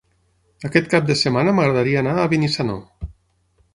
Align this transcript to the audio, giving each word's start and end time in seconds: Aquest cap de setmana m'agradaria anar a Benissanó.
Aquest 0.69 0.87
cap 0.93 1.11
de 1.11 1.17
setmana 1.19 1.53
m'agradaria 1.59 1.99
anar 2.03 2.17
a 2.17 2.25
Benissanó. 2.33 2.79